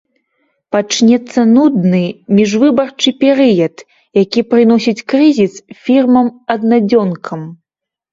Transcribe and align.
Пачнецца 0.75 1.39
нудны 1.57 1.99
міжвыбарчы 2.37 3.09
перыяд, 3.23 3.75
які 4.23 4.41
прыносіць 4.55 5.05
крызіс 5.13 5.53
фірмам-аднадзёнкам. 5.83 7.41